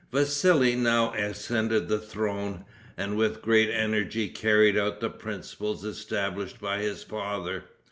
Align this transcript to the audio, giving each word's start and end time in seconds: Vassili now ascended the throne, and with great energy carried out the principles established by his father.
Vassili 0.11 0.75
now 0.75 1.13
ascended 1.13 1.87
the 1.87 1.99
throne, 1.99 2.65
and 2.97 3.15
with 3.15 3.43
great 3.43 3.69
energy 3.69 4.27
carried 4.29 4.75
out 4.75 4.99
the 4.99 5.11
principles 5.11 5.85
established 5.85 6.59
by 6.59 6.79
his 6.79 7.03
father. 7.03 7.65